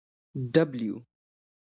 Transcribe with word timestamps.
W 0.41 0.95